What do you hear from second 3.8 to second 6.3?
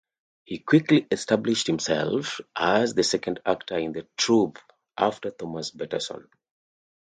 the troupe after Thomas Betterton.